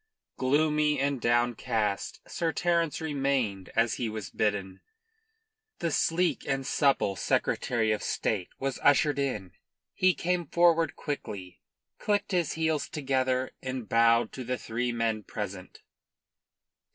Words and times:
Gloomy 0.35 0.99
and 0.99 1.21
downcast, 1.21 2.21
Sir 2.27 2.51
Terence 2.51 3.01
remained 3.01 3.69
as 3.75 3.93
he 3.97 4.09
was 4.09 4.31
bidden. 4.31 4.81
The 5.77 5.91
sleek 5.91 6.43
and 6.47 6.65
supple 6.65 7.15
Secretary 7.15 7.91
of 7.91 8.01
State 8.01 8.49
was 8.57 8.79
ushered 8.81 9.19
in. 9.19 9.51
He 9.93 10.15
came 10.15 10.47
forward 10.47 10.95
quickly, 10.95 11.61
clicked 11.99 12.31
his 12.31 12.53
heels 12.53 12.89
together 12.89 13.51
and 13.61 13.87
bowed 13.87 14.31
to 14.31 14.43
the 14.43 14.57
three 14.57 14.91
men 14.91 15.21
present. 15.21 15.83